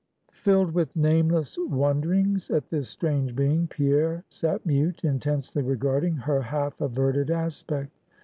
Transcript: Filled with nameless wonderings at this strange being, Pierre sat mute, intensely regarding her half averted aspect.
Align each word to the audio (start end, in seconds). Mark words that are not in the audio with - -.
Filled 0.33 0.71
with 0.71 0.95
nameless 0.95 1.59
wonderings 1.59 2.49
at 2.49 2.71
this 2.71 2.89
strange 2.89 3.35
being, 3.35 3.67
Pierre 3.67 4.23
sat 4.29 4.65
mute, 4.65 5.03
intensely 5.03 5.61
regarding 5.61 6.15
her 6.15 6.41
half 6.41 6.81
averted 6.81 7.29
aspect. 7.29 7.91